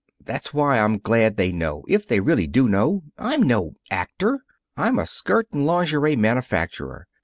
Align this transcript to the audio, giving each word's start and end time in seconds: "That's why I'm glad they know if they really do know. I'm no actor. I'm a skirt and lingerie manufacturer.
"That's 0.19 0.51
why 0.51 0.79
I'm 0.79 0.97
glad 0.97 1.37
they 1.37 1.51
know 1.51 1.83
if 1.87 2.07
they 2.07 2.21
really 2.21 2.47
do 2.47 2.67
know. 2.67 3.03
I'm 3.19 3.43
no 3.43 3.73
actor. 3.91 4.39
I'm 4.75 4.97
a 4.97 5.05
skirt 5.05 5.45
and 5.51 5.63
lingerie 5.63 6.15
manufacturer. 6.15 7.05